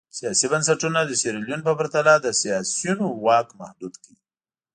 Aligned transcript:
سیاسي 0.19 0.45
بنسټونه 0.51 0.99
د 1.03 1.11
سیریلیون 1.21 1.61
په 1.67 1.73
پرتله 1.79 2.13
د 2.19 2.27
سیاسیونو 2.41 3.05
واک 3.25 3.47
محدود 3.61 3.93
کړي. 4.01 4.15